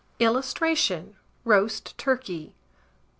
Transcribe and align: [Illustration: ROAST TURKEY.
[Illustration: 0.19 1.15
ROAST 1.45 1.95
TURKEY. 1.99 2.55